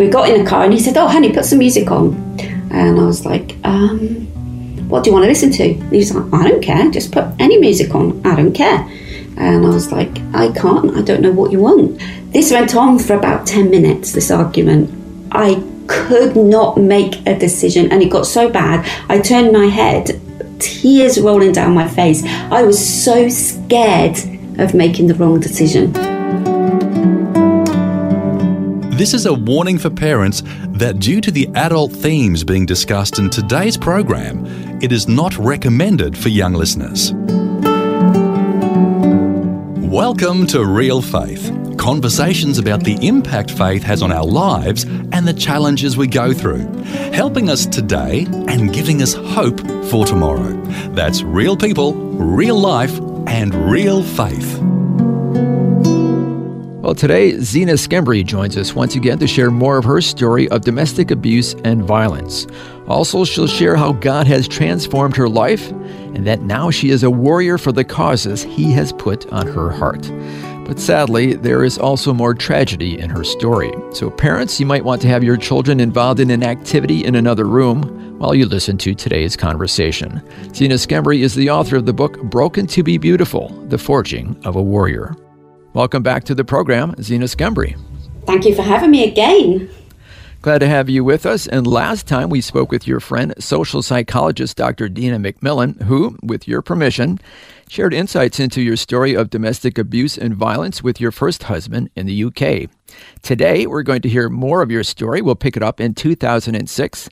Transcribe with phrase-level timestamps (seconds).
[0.00, 2.14] we got in the car and he said, Oh, honey, put some music on.
[2.72, 4.26] And I was like, um,
[4.88, 5.62] What do you want to listen to?
[5.62, 8.78] And he was like, I don't care, just put any music on, I don't care.
[9.36, 12.00] And I was like, I can't, I don't know what you want.
[12.32, 14.90] This went on for about 10 minutes, this argument.
[15.32, 18.86] I could not make a decision, and it got so bad.
[19.08, 20.20] I turned my head,
[20.60, 22.22] tears rolling down my face.
[22.24, 24.18] I was so scared
[24.58, 26.19] of making the wrong decision.
[29.00, 33.30] This is a warning for parents that due to the adult themes being discussed in
[33.30, 34.44] today's program,
[34.82, 37.14] it is not recommended for young listeners.
[39.90, 45.32] Welcome to Real Faith conversations about the impact faith has on our lives and the
[45.32, 46.70] challenges we go through,
[47.14, 50.52] helping us today and giving us hope for tomorrow.
[50.90, 54.69] That's real people, real life, and real faith.
[56.80, 60.62] Well, today, Zena Skembry joins us once again to share more of her story of
[60.62, 62.46] domestic abuse and violence.
[62.88, 67.10] Also, she'll share how God has transformed her life and that now she is a
[67.10, 70.10] warrior for the causes He has put on her heart.
[70.64, 73.72] But sadly, there is also more tragedy in her story.
[73.92, 77.44] So, parents, you might want to have your children involved in an activity in another
[77.44, 80.22] room while you listen to today's conversation.
[80.54, 84.56] Zena Skembry is the author of the book Broken to be Beautiful The Forging of
[84.56, 85.14] a Warrior.
[85.72, 87.78] Welcome back to the program, Zena Skembry.
[88.26, 89.70] Thank you for having me again.
[90.42, 91.46] Glad to have you with us.
[91.46, 94.88] And last time we spoke with your friend, social psychologist Dr.
[94.88, 97.20] Dina McMillan, who, with your permission,
[97.68, 102.06] shared insights into your story of domestic abuse and violence with your first husband in
[102.06, 102.68] the UK.
[103.22, 105.22] Today, we're going to hear more of your story.
[105.22, 107.08] We'll pick it up in 2006.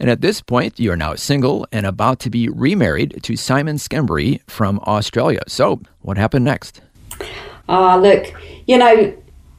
[0.00, 4.42] And at this point, you're now single and about to be remarried to Simon Skembry
[4.50, 5.40] from Australia.
[5.48, 6.82] So, what happened next?
[7.68, 8.32] Ah, look,
[8.66, 9.14] you know,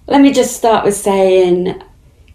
[0.07, 1.81] let me just start with saying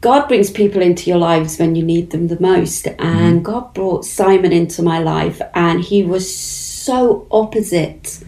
[0.00, 2.86] God brings people into your lives when you need them the most.
[2.86, 3.42] And mm.
[3.42, 8.22] God brought Simon into my life, and he was so opposite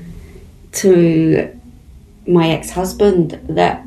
[0.72, 1.56] to
[2.26, 3.86] my ex husband that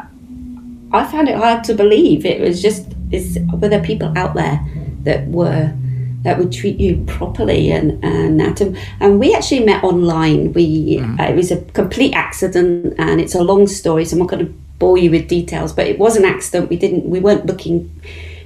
[0.92, 2.26] I found it hard to believe.
[2.26, 4.60] It was just, is, were there people out there
[5.04, 5.74] that were
[6.24, 8.62] that would treat you properly and and that.
[9.00, 10.54] And, we actually met online.
[10.54, 11.20] We mm-hmm.
[11.20, 14.46] uh, it was a complete accident and it's a long story so i'm not going
[14.46, 16.70] to bore you with details but it was an accident.
[16.70, 17.90] We didn't we weren't looking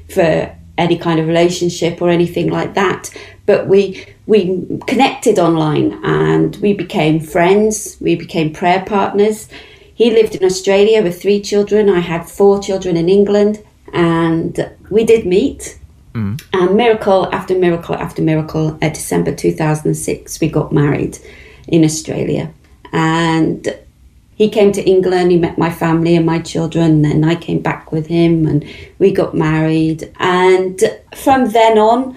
[0.09, 3.09] for any kind of relationship or anything like that
[3.45, 7.97] but we we connected online and we became friends.
[8.01, 9.47] We became prayer partners.
[9.95, 11.89] He lived in australia with three children.
[11.89, 15.79] I had four children in england and we did meet
[16.13, 16.41] Mm.
[16.53, 21.18] And miracle after miracle after miracle, at December 2006, we got married
[21.68, 22.51] in Australia.
[22.91, 23.68] And
[24.35, 27.91] he came to England, he met my family and my children, and I came back
[27.91, 28.63] with him and
[29.00, 30.13] we got married.
[30.19, 30.79] And
[31.16, 32.16] from then on,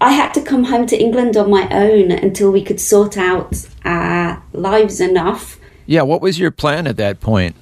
[0.00, 3.66] I had to come home to England on my own until we could sort out
[3.84, 5.58] our lives enough.
[5.86, 7.56] Yeah, what was your plan at that point?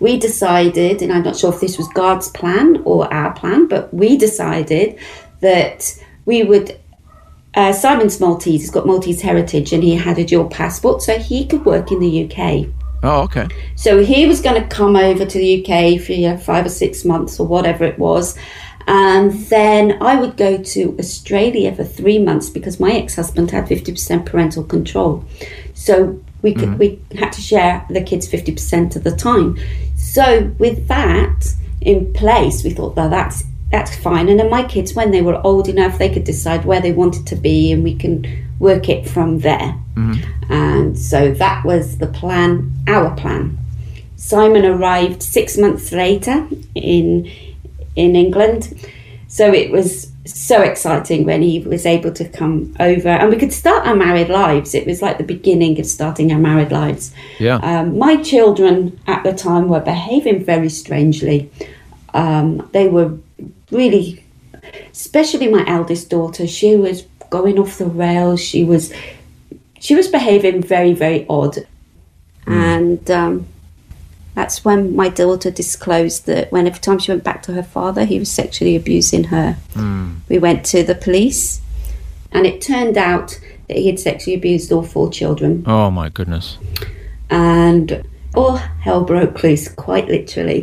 [0.00, 3.92] We decided, and I'm not sure if this was God's plan or our plan, but
[3.92, 4.98] we decided
[5.40, 6.78] that we would.
[7.54, 11.46] Uh, Simon's Maltese, he's got Maltese heritage, and he had a dual passport, so he
[11.46, 12.68] could work in the UK.
[13.02, 13.46] Oh, okay.
[13.76, 16.70] So he was going to come over to the UK for you know, five or
[16.70, 18.36] six months or whatever it was.
[18.86, 23.66] And then I would go to Australia for three months because my ex husband had
[23.66, 25.24] 50% parental control.
[25.74, 26.78] So we could, mm.
[26.78, 29.58] we had to share the kids 50% of the time.
[30.12, 34.30] So with that in place, we thought, well, that's that's fine.
[34.30, 37.26] And then my kids, when they were old enough, they could decide where they wanted
[37.26, 39.76] to be, and we can work it from there.
[39.94, 40.52] Mm-hmm.
[40.52, 43.58] And so that was the plan, our plan.
[44.16, 47.30] Simon arrived six months later in
[47.94, 48.90] in England,
[49.28, 53.52] so it was so exciting when he was able to come over and we could
[53.52, 54.74] start our married lives.
[54.74, 57.12] It was like the beginning of starting our married lives.
[57.38, 57.56] Yeah.
[57.56, 61.50] Um, my children at the time were behaving very strangely.
[62.14, 63.16] Um, they were
[63.70, 64.24] really,
[64.92, 68.40] especially my eldest daughter, she was going off the rails.
[68.40, 68.92] She was,
[69.80, 71.56] she was behaving very, very odd.
[72.46, 72.52] Mm.
[72.52, 73.46] And, um,
[74.38, 78.04] That's when my daughter disclosed that when every time she went back to her father,
[78.04, 79.56] he was sexually abusing her.
[80.28, 81.60] We went to the police,
[82.30, 83.36] and it turned out
[83.66, 86.56] that he had sexually abused all four children, Oh my goodness.
[87.30, 88.04] and
[88.36, 90.62] all hell broke loose, quite literally.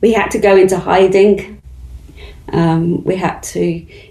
[0.00, 1.62] We had to go into hiding.
[2.52, 3.62] Um, we had to.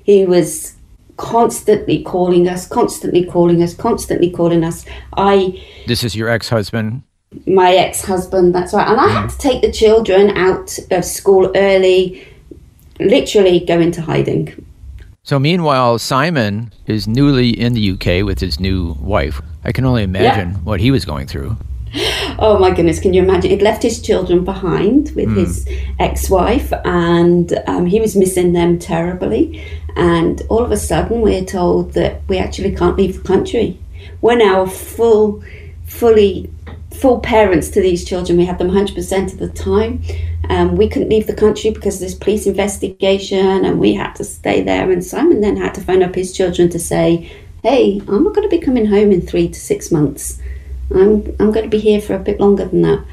[0.05, 0.75] He was
[1.17, 4.85] constantly calling us, constantly calling us, constantly calling us.
[5.17, 7.03] I This is your ex-husband.
[7.47, 8.87] My ex-husband that's right.
[8.87, 12.27] And i had to take the children out of school early
[12.99, 14.65] literally go into hiding.
[15.23, 19.41] So meanwhile, Simon is newly in the UK with his new wife.
[19.63, 21.55] I can only imagine what he was going through.
[22.39, 23.51] oh my goodness can you imagine?
[23.51, 25.67] He'd left his children behind with his
[25.99, 29.63] ex-wife and um, he was missing them terribly.
[29.95, 33.79] And all of a sudden we're told that we actually can't leave the country.
[34.21, 35.43] We're now full
[35.85, 36.49] fully
[36.93, 38.37] full parents to these children.
[38.37, 40.03] We had them 100% of the time.
[40.49, 44.23] Um, we couldn't leave the country because of this police investigation and we had to
[44.23, 44.91] stay there.
[44.91, 47.31] And simon then had to phone up his children to say
[47.63, 50.39] hey i'm not going to be coming home in three to six months.
[50.91, 53.05] I'm, I'm going to be here for a bit longer than that.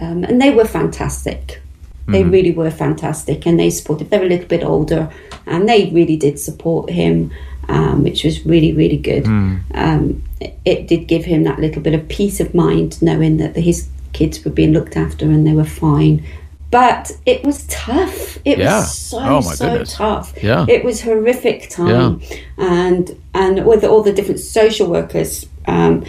[0.00, 1.60] Um, and they were fantastic.
[2.08, 5.10] They really were fantastic and they supported they were a little bit older
[5.44, 7.32] and they really did support him
[7.68, 9.26] um, which was really really good.
[9.26, 13.56] Um, it, it did give him that little bit of peace of mind knowing that
[13.56, 16.24] his kids were being looked after and they were fine.
[16.70, 18.38] But it was tough.
[18.44, 18.78] It Yeah.
[18.80, 19.94] was so Oh, my so goodness.
[19.94, 20.34] tough.
[20.42, 20.66] Yeah.
[20.68, 22.20] it was horrific time.
[22.58, 26.04] And and with all the different social workers um,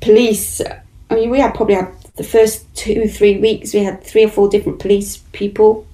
[0.00, 0.60] police
[1.10, 4.28] i mean we had probably had the first two three weeks we had three or
[4.28, 5.86] four different police people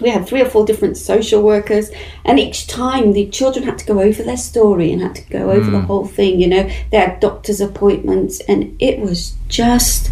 [0.00, 1.90] we had three or four different social workers
[2.24, 5.50] and each time the children had to go over their story and had to go
[5.50, 10.10] over the whole thing you know they had doctor's appointments and it was just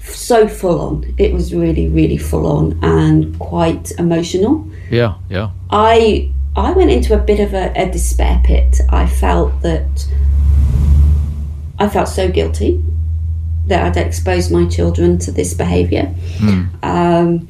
[0.00, 5.50] so full on it was really really full on and quite emotional Yeah, yeah.
[5.70, 8.80] I I went into a bit of a, a despair pit.
[8.90, 10.06] I felt that
[11.78, 12.82] I felt so guilty
[13.68, 16.12] that I'd exposed my children to this behaviour.
[16.82, 17.48] Um,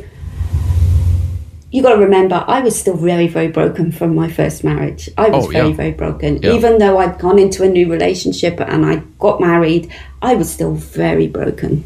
[1.72, 5.08] you got to remember, I was still very, very broken from my first marriage.
[5.19, 5.62] I was Oh, yeah.
[5.62, 6.40] very, very broken.
[6.42, 6.52] Yeah.
[6.52, 9.90] Even though I'd gone into a new relationship and I got married,
[10.20, 11.82] I was still very broken.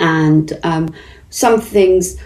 [0.00, 0.94] And um,
[1.30, 2.16] some things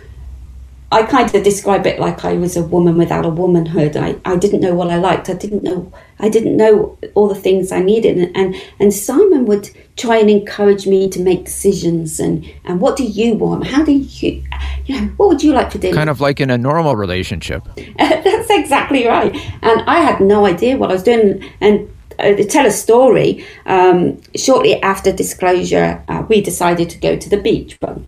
[0.93, 3.97] I kind of describe it like I was a woman without a womanhood.
[3.97, 5.29] I, I didn't know what I liked.
[5.29, 8.17] I didn't know I didn't know all the things I needed.
[8.17, 12.97] And, and and Simon would try and encourage me to make decisions and and what
[12.97, 13.67] do you want?
[13.67, 14.45] How do you
[14.87, 15.97] you know what would you like for dinner?
[15.97, 17.65] Kind of like in a normal relationship.
[17.99, 19.35] That's exactly right.
[19.63, 21.45] And I had no idea what I was doing.
[21.61, 21.91] And
[22.21, 27.29] uh, to tell a story, um, shortly after disclosure, uh, we decided to go to
[27.29, 27.99] the beach, but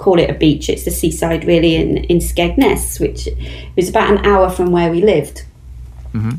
[0.00, 0.68] call it a beach.
[0.68, 3.28] It's the seaside, really, in, in Skegness, which
[3.76, 5.44] was about an hour from where we lived.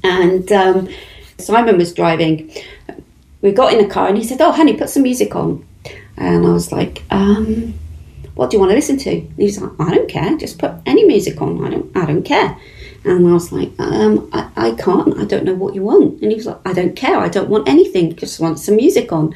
[0.03, 0.89] And um,
[1.37, 2.51] Simon was driving.
[3.41, 5.65] We got in the car and he said, Oh, honey, put some music on.
[6.17, 7.73] And I was like, um,
[8.35, 9.09] what do you want to listen to?
[9.09, 11.65] And he was like, I don't care, just put any music on.
[11.65, 12.57] I don't, I don't care.
[13.03, 15.17] And I was like, um, I, I can't.
[15.17, 16.21] I don't know what you want.
[16.21, 17.17] And he was like, I don't care.
[17.17, 18.15] I don't want anything.
[18.15, 19.33] Just want some music on.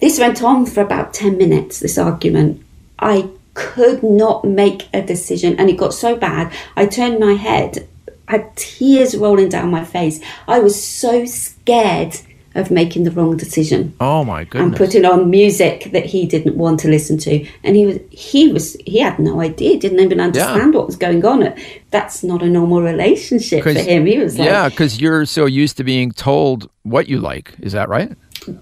[0.00, 1.80] This went on for about ten minutes.
[1.80, 2.64] This argument.
[3.00, 6.52] I could not make a decision, and it got so bad.
[6.76, 7.88] I turned my head.
[8.28, 10.20] I had tears rolling down my face.
[10.48, 12.16] I was so scared
[12.54, 14.68] of making the wrong decision Oh my goodness.
[14.68, 18.52] and putting on music that he didn't want to listen to and he was he
[18.52, 21.54] was he had no idea didn't even understand what was going on
[21.90, 25.76] that's not a normal relationship for him he was like yeah, because you're so used
[25.78, 27.54] to being told what you like.
[27.60, 28.12] Is that right?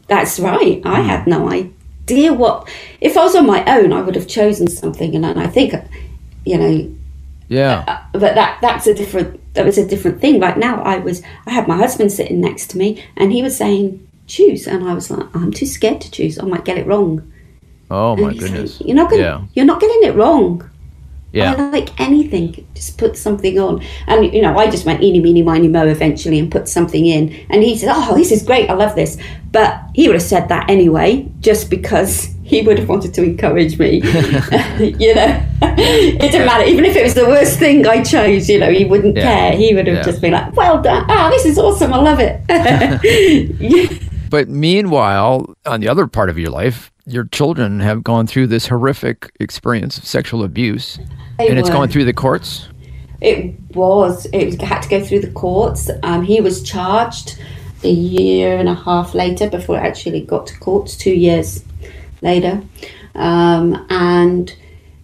[0.08, 1.30] that's right i had hmm.
[1.30, 1.72] no idea
[2.08, 2.68] what
[3.00, 5.72] if i was on my own i would have chosen something and i think
[6.44, 6.96] you know
[7.48, 7.84] Yeah.
[7.86, 11.22] Uh, but that that's a different that was a different thing like now i was
[11.46, 14.94] i had my husband sitting next to me and he was saying choose and i
[14.94, 17.22] was like i'm too scared to choose i might get it wrong
[17.92, 18.80] Oh my like, goodness.
[18.80, 19.42] you're not gonna Yeah.
[19.54, 20.68] you're not getting it wrong
[21.32, 21.54] Yeah.
[21.56, 22.66] I like anything.
[22.74, 23.82] Just put something on.
[24.08, 27.32] And, you know, I just went eeny, meeny, miny, mo eventually and put something in.
[27.50, 28.68] And he said, Oh, this is great.
[28.68, 29.16] I love this.
[29.52, 33.78] But he would have said that anyway, just because he would have wanted to encourage
[33.78, 33.96] me.
[34.80, 36.64] you know, it didn't matter.
[36.64, 39.22] Even if it was the worst thing I chose, you know, he wouldn't Yeah.
[39.50, 39.52] care.
[39.56, 40.02] He would have Yeah.
[40.02, 41.04] just been like, Well done.
[41.08, 41.92] Ah, this is awesome.
[41.92, 42.40] I love it.
[44.30, 48.68] But meanwhile, on the other part of your life, your children have gone through this
[48.68, 51.00] horrific experience of sexual abuse,
[51.36, 52.68] They and it's gone through the courts.
[53.20, 54.26] It was.
[54.32, 55.90] It had to go through the courts.
[56.04, 57.38] Um, he was charged
[57.82, 61.64] a year and a half later before it actually got to courts, two years
[62.22, 62.62] later.
[63.16, 64.54] Um, and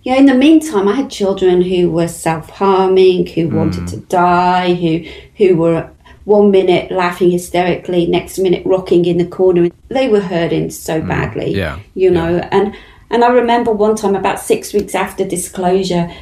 [0.02, 5.04] yeah, in the meantime, I had children who were self-harming, who wanted to die, who
[5.36, 5.90] who were
[6.26, 9.70] one minute laughing hysterically, next minute rocking in the corner.
[9.88, 12.38] They were hurting so badly, yeah, you know.
[12.50, 12.76] And
[13.10, 16.12] and I remember one time, about six weeks after disclosure,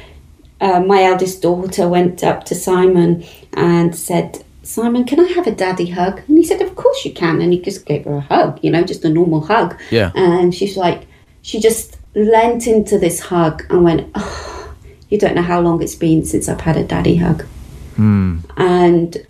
[0.61, 5.51] uh, my eldest daughter went up to Simon and said, Simon, can I have a
[5.51, 6.21] daddy hug?
[6.27, 7.41] And he said, Of course you can.
[7.41, 9.79] And he just gave her a hug, you know, just a normal hug.
[9.89, 10.11] Yeah.
[10.15, 11.07] And she's like,
[11.41, 14.73] she just leant into this hug and went, oh,
[15.09, 17.45] You don't know how long it's been since I've had a daddy hug.
[18.57, 19.25] And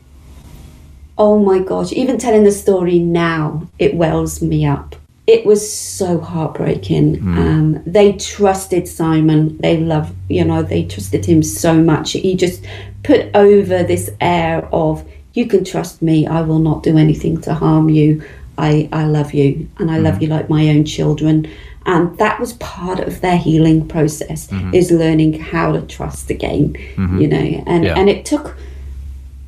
[1.18, 4.96] oh my gosh, even telling the story now, it wells me up.
[5.28, 7.16] It was so heartbreaking.
[7.16, 7.38] Hmm.
[7.38, 9.58] Um, they trusted Simon.
[9.58, 12.12] They love, you know, they trusted him so much.
[12.12, 12.64] He just
[13.04, 16.28] put over this air of, you can trust me.
[16.28, 18.24] I will not do anything to harm you.
[18.58, 20.24] I, I love you and I love hmm.
[20.24, 21.52] you like my own children.
[21.88, 24.74] And that was part of their healing process hmm.
[24.74, 26.76] is learning how to trust again,
[27.20, 27.98] you know, and, Yeah.
[27.98, 28.56] and it took,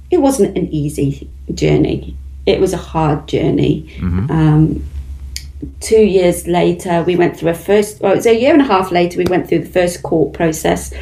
[0.09, 2.15] it wasn't an easy journey.
[2.45, 3.89] It was a hard journey.
[4.31, 4.83] Um,
[5.79, 8.65] two years later, we went through a first, well, it was a year and a
[8.65, 10.93] half later, we went through the first court process.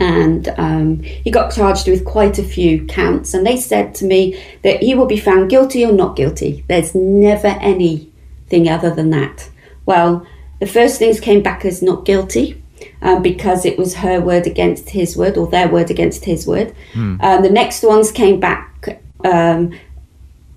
[0.00, 3.34] And um, he got charged with quite a few counts.
[3.34, 6.64] And they said to me that he will be found guilty or not guilty.
[6.68, 9.50] There's never anything other than that.
[9.86, 10.24] Well,
[10.60, 12.62] the first things came back as not guilty.
[13.00, 16.74] Um, because it was her word against his word, or their word against his word.
[17.20, 18.68] Um, the next ones came back
[19.24, 19.72] um,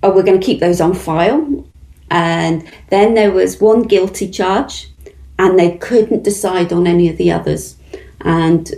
[0.03, 1.65] oh, we're going to keep those on file.
[2.09, 4.89] And then there was one guilty charge,
[5.39, 7.77] and they couldn't decide on any of the others.
[8.21, 8.69] And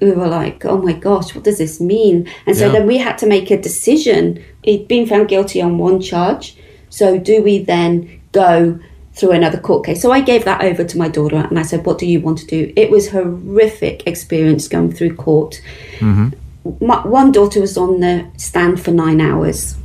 [0.00, 2.28] we were like, oh my gosh, what does this mean?
[2.46, 2.72] And so Yeah.
[2.72, 4.42] then we had to make a decision.
[4.62, 6.56] He'd been found guilty on one charge.
[6.88, 8.78] So do we then go
[9.14, 10.00] through another court case?
[10.02, 12.38] So I gave that over to my daughter and I said, what do you want
[12.38, 12.72] to do?
[12.76, 15.60] It was horrific experience going through court.
[15.98, 16.86] Mm-hmm.
[16.86, 19.76] My, one daughter was on the stand for nine hours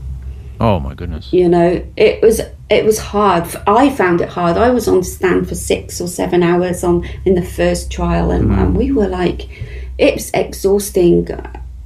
[0.59, 1.31] Oh my goodness.
[1.33, 5.03] you know it was it was hard i found it hard i was on the
[5.03, 8.59] stand for six or seven hours on in the first trial and, mm-hmm.
[8.59, 9.49] and we were like
[9.97, 11.27] it was exhausting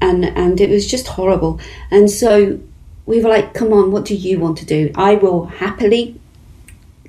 [0.02, 2.60] and and it was just horrible and so
[3.06, 6.19] we were like come on what do you want to do i will happily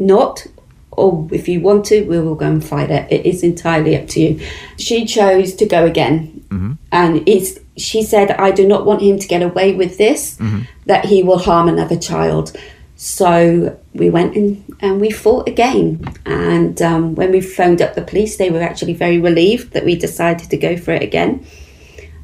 [0.00, 0.46] not
[0.92, 3.10] or if you want to we will go and fight it.
[3.10, 4.40] It is entirely up to you.
[4.76, 6.44] She chose to go again.
[6.90, 10.36] And it's she said i do not want him to get away with this
[10.84, 12.56] that he will harm another child.
[12.96, 16.04] So we went in and we fought again.
[16.26, 19.94] And um, when we phoned up the police they were actually very relieved that we
[19.96, 21.46] decided to go for it again.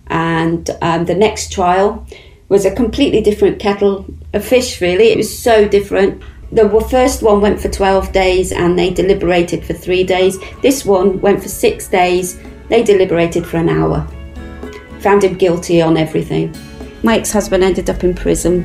[0.08, 2.06] And um, the next trial
[2.48, 5.08] was a completely different kettle of fish really.
[5.08, 6.22] It was so different
[6.52, 10.38] the first one went for 12 days and they deliberated for three days.
[10.62, 12.38] This one went for six days.
[12.68, 14.06] They deliberated for an hour.
[15.00, 16.54] Found him guilty on everything.
[17.02, 18.64] My ex-husband ended up in prison.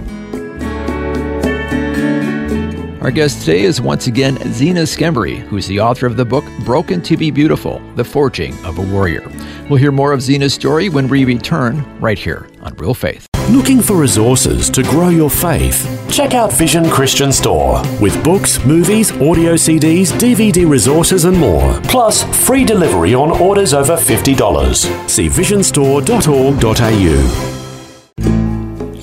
[3.01, 7.01] Our guest today is once again Zena Skembry, who's the author of the book Broken
[7.01, 9.27] to Be Beautiful The Forging of a Warrior.
[9.69, 13.30] We'll hear more of Zena's story when we return right here on Real Faith.
[13.49, 15.85] Looking for resources to grow your faith?
[16.09, 21.73] Check out Vision Christian Store with books, movies, audio CDs, DVD resources, and more.
[21.83, 25.09] Plus, free delivery on orders over $50.
[25.09, 27.60] See visionstore.org.au.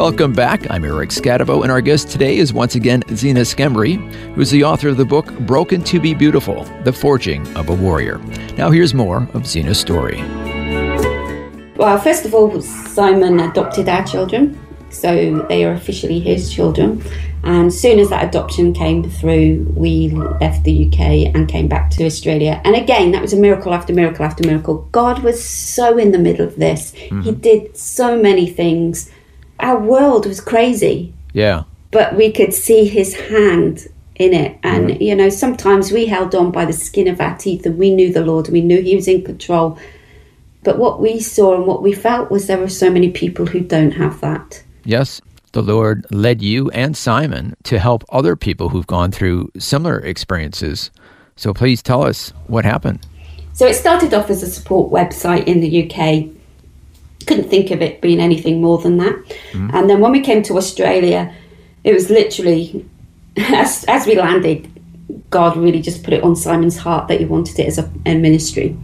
[0.00, 0.70] Welcome back.
[0.70, 3.96] I'm Eric Skattebo, and our guest today is once again Zena Skembry,
[4.32, 8.16] who's the author of the book Broken to Be Beautiful The Forging of a Warrior.
[8.56, 10.16] Now, here's more of Zena's story.
[11.76, 17.04] Well, first of all, Simon adopted our children, so they are officially his children.
[17.44, 22.06] And soon as that adoption came through, we left the UK and came back to
[22.06, 22.62] Australia.
[22.64, 24.88] And again, that was a miracle after miracle after miracle.
[24.92, 26.92] God was so in the middle of this.
[26.92, 27.40] He mm-hmm.
[27.40, 29.10] did so many things.
[29.62, 31.64] Our world was crazy Yeah.
[31.90, 33.86] but we could see his hand
[34.16, 34.58] in it.
[34.62, 37.94] And, you know, sometimes we held on by the skin of our teeth and we
[37.94, 39.78] knew the Lord, we knew he was in control.
[40.62, 43.60] But what we saw and what we felt was there were so many people who
[43.60, 44.62] don't have that.
[44.84, 45.20] Yes,
[45.52, 50.90] the Lord led you and Simon to help other people who've gone through similar experiences.
[51.36, 53.06] So please tell us what happened.
[53.54, 56.28] So it started off as a support website in the UK.
[57.26, 59.14] Couldn't think of it being anything more than that.
[59.52, 59.74] Mm.
[59.74, 61.32] And then when we came to Australia,
[61.84, 62.84] it was literally
[63.36, 64.68] as as we landed,
[65.30, 68.16] God really just put it on Simon's heart that he wanted it as a, a
[68.16, 68.76] ministry.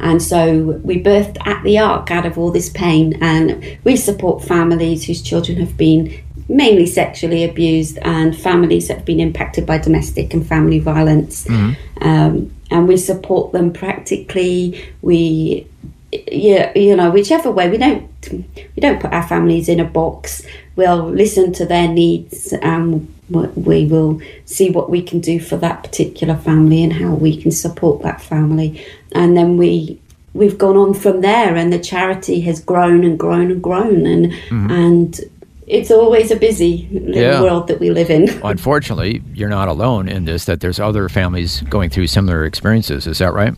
[0.00, 4.44] And so we birthed at the Ark out of all this pain, and we support
[4.44, 9.78] families whose children have been mainly sexually abused and families that have been impacted by
[9.78, 11.46] domestic and family violence.
[11.46, 12.06] Mm-hmm.
[12.06, 14.84] Um, and we support them practically.
[15.00, 15.66] We,
[16.30, 20.42] yeah, you know, whichever way we don't we don't put our families in a box.
[20.76, 25.82] We'll listen to their needs and we will see what we can do for that
[25.82, 28.84] particular family and how we can support that family.
[29.12, 30.00] And then we
[30.34, 34.32] we've gone on from there and the charity has grown and grown and grown and
[34.32, 34.70] mm-hmm.
[34.70, 35.20] and
[35.66, 37.40] it's always a busy yeah.
[37.40, 38.28] world that we live in.
[38.44, 43.06] Unfortunately, you're not alone in this, that there's other families going through similar experiences.
[43.06, 43.54] Is that right?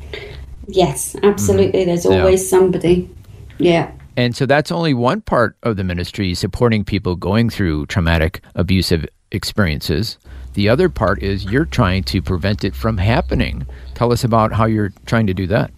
[0.69, 1.81] Yes, absolutely.
[1.81, 1.89] Mm-hmm.
[1.89, 2.49] There's always yeah.
[2.49, 3.11] somebody.
[3.59, 3.93] Yeah.
[4.17, 9.07] And so that's only one part of the ministry, supporting people going through traumatic, abusive
[9.31, 10.19] experiences.
[10.55, 13.67] The other part is you're trying to prevent it from happening.
[13.95, 15.71] Tell us about how you're trying to do that.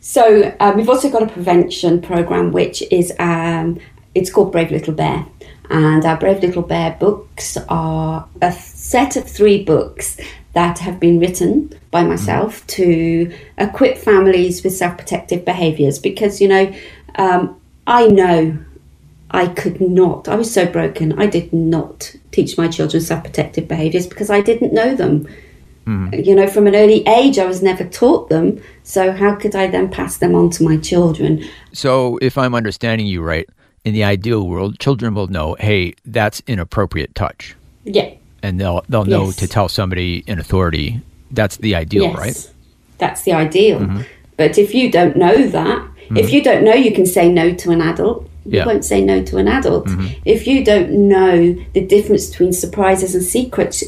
[0.00, 3.80] So um, we've also got a prevention program, which is um,
[4.14, 5.26] it's called Brave Little Bear.
[5.70, 10.18] And our Brave Little Bear books are a set of three books
[10.52, 16.48] that have been written by myself to equip families with self protective behaviours because, you
[16.48, 16.74] know,
[17.14, 18.58] um, I know
[19.30, 23.68] I could not, I was so broken, I did not teach my children self protective
[23.68, 25.28] behaviours because I didn't know them.
[25.86, 26.26] Mm.
[26.26, 28.60] You know, from an early age, I was never taught them.
[28.82, 31.44] So, how could I then pass them on to my children?
[31.72, 33.48] So, if I'm understanding you right,
[33.84, 37.56] in the ideal world, children will know, hey, that's inappropriate touch.
[37.84, 38.14] Yeah.
[38.42, 39.36] And they'll they'll know yes.
[39.36, 41.00] to tell somebody in authority.
[41.30, 42.16] That's the ideal, yes.
[42.16, 42.50] right?
[42.98, 43.80] That's the ideal.
[43.80, 44.02] Mm-hmm.
[44.36, 46.16] But if you don't know that, mm-hmm.
[46.16, 48.66] if you don't know you can say no to an adult, you yeah.
[48.66, 49.86] won't say no to an adult.
[49.86, 50.22] Mm-hmm.
[50.24, 53.84] If you don't know the difference between surprises and secrets,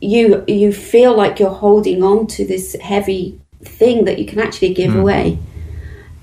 [0.00, 4.74] you you feel like you're holding on to this heavy thing that you can actually
[4.74, 5.00] give mm.
[5.00, 5.38] away.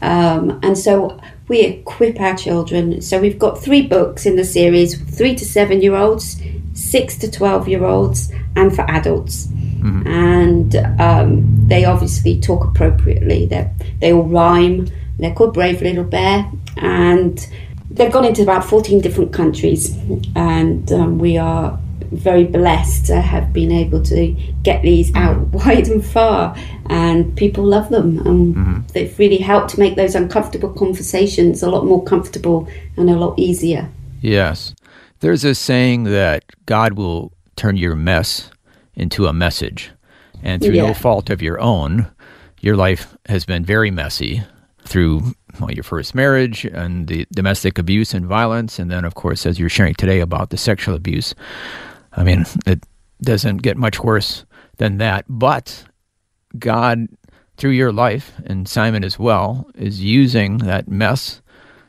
[0.02, 1.20] Um, and so
[1.52, 3.02] we equip our children.
[3.02, 6.42] So we've got three books in the series three to seven year olds,
[6.74, 9.48] six to 12 year olds, and for adults.
[9.48, 10.08] Mm-hmm.
[10.08, 13.48] And um, they obviously talk appropriately.
[13.48, 14.88] They they all rhyme.
[15.20, 17.46] They're called Brave Little Bear, and
[17.92, 19.94] they've gone into about 14 different countries.
[20.36, 21.78] And um, we are
[22.12, 24.32] very blessed to have been able to
[24.64, 26.56] get these out wide and far,
[26.92, 28.20] and people love them.
[28.28, 28.80] And mm-hmm.
[28.94, 33.90] they've really helped make those uncomfortable conversations a lot more comfortable and a lot easier.
[34.22, 34.76] Yes.
[35.22, 38.52] There's a saying that God will turn your mess
[38.94, 39.92] into a message.
[40.44, 40.88] And through yeah.
[40.88, 42.12] no fault of your own,
[42.60, 44.44] your life has been very messy
[44.84, 48.80] through well, your first marriage and the domestic abuse and violence.
[48.80, 51.34] And then, of course, as you're sharing today about the sexual abuse.
[52.14, 52.84] I mean, it
[53.22, 54.44] doesn't get much worse
[54.78, 55.24] than that.
[55.30, 55.86] But
[56.58, 57.08] God,
[57.58, 61.42] through your life, and Simon as well, is using that mess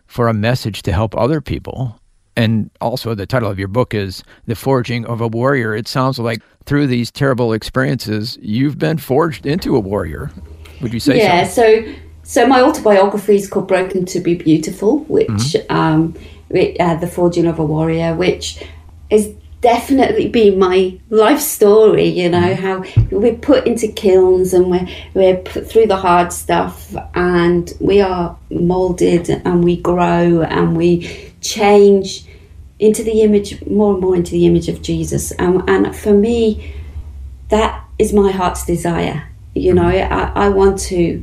[0.07, 1.99] for a message to help other people.
[2.37, 5.75] And also, the title of your book is The Forging of a Warrior.
[5.75, 10.31] It sounds like through these terrible experiences, you've been forged into a warrior.
[10.81, 11.67] Would you say yeah, so?
[11.67, 15.77] Yeah, so so my autobiography is called Broken to Be Beautiful, which mm-hmm.
[15.77, 16.15] um,
[16.81, 18.65] uh, the Forging of a Warrior, which
[19.11, 22.57] is definitely be my life story you know mm.
[22.57, 22.85] how
[23.17, 28.37] we're put into kilns and we're, we're put through the hard stuff and we are
[28.51, 32.27] molded and we grow and we change
[32.81, 35.31] into the image more and more into the image of jesus.
[35.33, 36.75] And, and for me
[37.49, 39.93] that is my heart's desire you know.
[39.93, 40.11] Mm.
[40.11, 41.23] I, I want to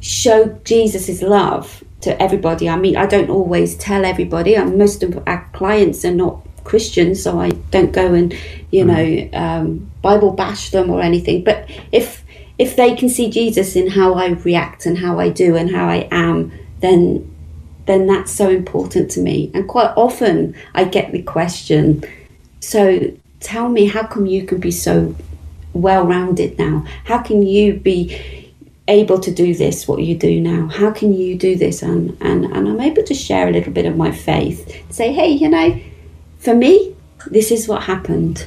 [0.00, 2.68] show jesus' love to everybody.
[2.68, 4.56] I mean i don't always tell everybody.
[4.56, 8.32] And most of our clients are not Christian, so I don't go and
[8.70, 9.30] you mm.
[9.32, 11.42] know um, Bible bash them or anything.
[11.42, 12.24] But if
[12.58, 15.88] if they can see Jesus in how I react and how I do and how
[15.88, 17.34] I am, then
[17.86, 19.50] then that's so important to me.
[19.54, 22.04] And quite often I get the question,
[22.60, 23.00] so
[23.40, 25.14] tell me, how come you can be so
[25.72, 26.84] well rounded now?
[27.04, 28.44] How can you be
[28.88, 32.46] able to do this what you do now how can you do this and and,
[32.46, 35.78] and i'm able to share a little bit of my faith say hey you know
[36.48, 38.46] for me, this is what happened.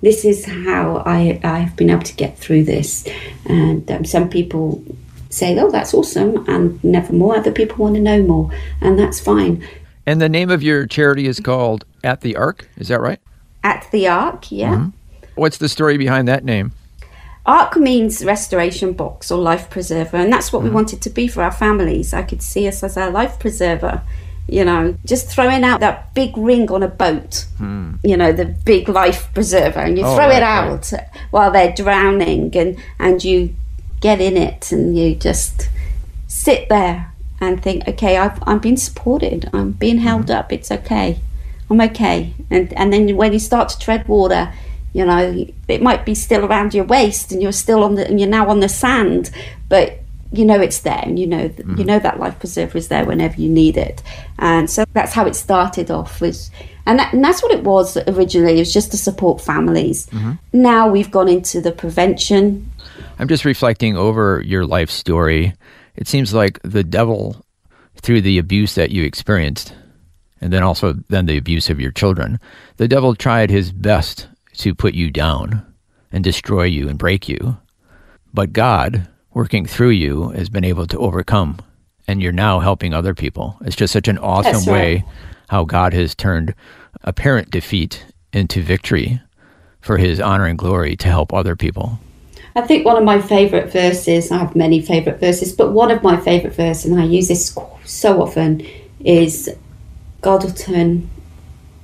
[0.00, 3.04] This is how I, I've been able to get through this.
[3.46, 4.84] And um, some people
[5.28, 7.34] say, oh, that's awesome, and never more.
[7.34, 9.66] Other people want to know more, and that's fine.
[10.06, 13.18] And the name of your charity is called At the Ark, is that right?
[13.64, 14.76] At the Ark, yeah.
[14.76, 15.26] Mm-hmm.
[15.34, 16.74] What's the story behind that name?
[17.44, 21.42] ARC means restoration box or life preserver, and that's what we wanted to be for
[21.42, 22.14] our families.
[22.14, 24.02] I could see us as our life preserver,
[24.48, 27.94] you know, just throwing out that big ring on a boat, hmm.
[28.04, 30.92] you know, the big life preserver, and you Oh, throw right, it right.
[30.92, 30.92] out
[31.30, 33.54] while they're drowning, and, and you
[34.00, 35.68] get in it and you just
[36.28, 40.04] sit there and think, okay, I've, I'm being supported, I'm being hmm.
[40.04, 41.18] held up, it's okay,
[41.68, 42.32] I'm okay.
[42.50, 44.52] And, and then when you start to tread water,
[44.92, 48.18] you know, it might be still around your waist and you're still on the, and
[48.18, 49.30] you're now on the sand,
[49.68, 49.98] but
[50.32, 51.82] you know it's there and you know, th- you mm-hmm.
[51.82, 54.02] know that life preserver is there whenever you need it.
[54.38, 56.50] And so that's how it started off was,
[56.86, 60.06] and, that, and that's what it was originally, it was just to support families.
[60.06, 60.32] Mm-hmm.
[60.52, 62.70] Now we've gone into the prevention
[63.18, 65.54] I'm just reflecting over your life story.
[65.94, 67.44] It seems like the devil,
[67.96, 69.74] through the abuse that you experienced,
[70.40, 72.38] and then also then the abuse of your children,
[72.76, 75.64] the devil tried his best to put you down
[76.12, 77.56] and destroy you and break you.
[78.34, 81.58] But God, working through you, has been able to overcome,
[82.08, 83.54] and you're now helping other people.
[83.66, 84.72] It's just such an awesome right.
[84.72, 85.04] way
[85.50, 86.54] how God has turned
[87.02, 89.20] apparent defeat into victory
[89.82, 91.98] for his honor and glory to help other people.
[92.54, 96.02] I think one of my favourite verses, I have many favourite verses, but one of
[96.02, 98.66] my favourite verses, and I use this so often,
[99.00, 99.54] is
[100.22, 101.10] God will turn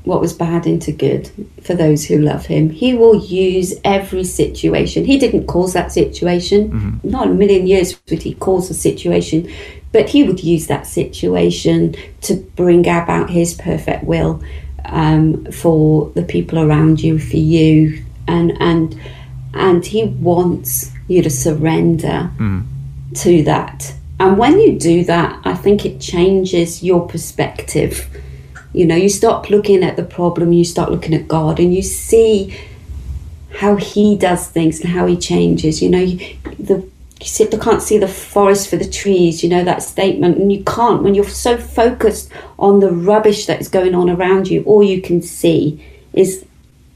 [0.05, 1.31] what was bad into good
[1.63, 2.71] for those who love Him.
[2.71, 5.05] He will use every situation.
[5.05, 9.53] He didn't cause that situation, not a million years would He cause a situation,
[9.93, 14.43] but He would use that situation to bring about His perfect will
[14.87, 19.01] um, for the people around you, for you, and and
[19.55, 22.31] and he wants you to surrender
[23.17, 23.95] to that.
[24.19, 28.09] And when you do that, I think it changes your perspective.
[28.73, 31.83] You know, you stop looking at the problem, you start looking at God, and you
[31.83, 32.57] see
[33.59, 35.83] how He does things and how He changes.
[35.83, 36.87] You know, you, the
[37.25, 39.43] you can't see the forest for the trees.
[39.43, 43.61] You know that statement, and you can't when you're so focused on the rubbish that
[43.61, 44.63] is going on around you.
[44.65, 46.45] All you can see is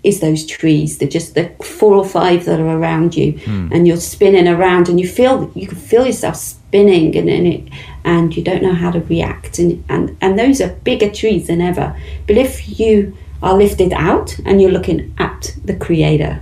[0.03, 0.99] is those trees.
[0.99, 3.69] They're just the four or five that are around you, hmm.
[3.73, 7.69] and you're spinning around, and you feel you can feel yourself spinning, and and, it,
[8.07, 11.61] and you don't know how to react, and, and and those are bigger trees than
[11.61, 11.95] ever.
[12.27, 16.41] But if you are lifted out and you're looking at the Creator,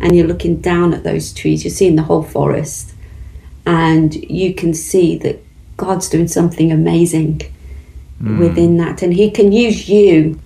[0.00, 2.94] and you're looking down at those trees, you're seeing the whole forest,
[3.66, 5.42] and you can see that
[5.76, 7.42] God's doing something amazing
[8.18, 8.38] hmm.
[8.38, 10.38] within that, and He can use you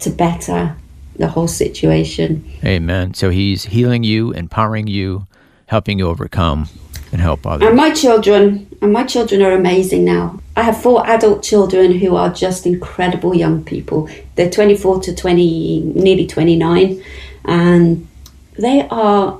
[0.00, 0.76] to better
[1.16, 2.44] the whole situation.
[2.64, 3.14] Amen.
[3.14, 5.26] So he's healing you, empowering you,
[5.66, 6.68] helping you overcome
[7.14, 7.66] and help others.
[7.66, 10.40] And my children, and my children are amazing now.
[10.56, 14.08] I have four adult children who are just incredible young people.
[14.34, 17.02] They're 24 to 20, nearly 29,
[17.44, 18.08] and
[18.58, 19.38] they are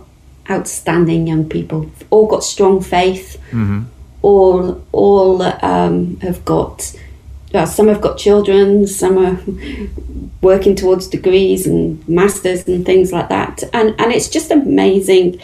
[0.49, 1.91] outstanding young people.
[2.11, 3.43] All got strong faith.
[4.23, 6.97] All, all um, have got.
[7.53, 8.87] Well, some have got children.
[8.87, 9.39] Some are
[10.43, 13.65] working towards degrees and masters and things like that.
[13.73, 15.41] And and it's just amazing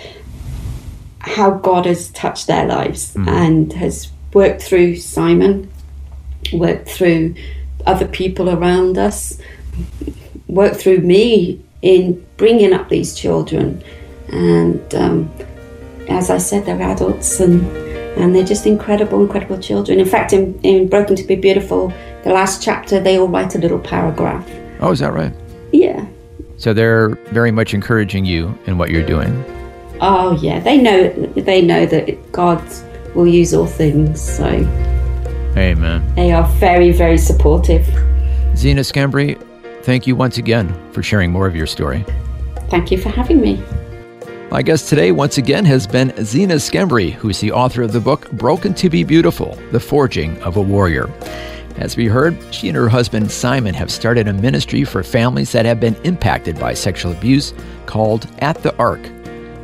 [1.20, 5.70] how God has touched their lives and has worked through Simon,
[6.52, 7.34] worked through
[7.86, 9.38] other people around us,
[10.46, 13.82] worked through me in bringing up these children.
[14.28, 15.30] And um,
[16.08, 17.66] as I said, they're adults and
[18.16, 20.00] and they're just incredible, incredible children.
[20.00, 21.92] In fact, in, in Broken to Be Beautiful,
[22.24, 24.46] the last chapter, they all write a little paragraph.
[24.80, 25.32] Oh, is that right?
[25.72, 26.04] Yeah.
[26.56, 29.32] So they're very much encouraging you in what you're doing.
[30.00, 32.62] Oh yeah, they know they know that God
[33.14, 34.20] will use all things.
[34.20, 34.46] So
[35.56, 36.14] Amen.
[36.14, 37.86] they are very, very supportive.
[38.56, 39.38] Zena Skembry,
[39.82, 42.04] thank you once again for sharing more of your story.
[42.68, 43.62] Thank you for having me.
[44.50, 48.30] My guest today, once again, has been Zena Skembry, who's the author of the book
[48.32, 51.08] Broken to Be Beautiful The Forging of a Warrior.
[51.76, 55.66] As we heard, she and her husband Simon have started a ministry for families that
[55.66, 57.54] have been impacted by sexual abuse
[57.86, 59.00] called At the Ark,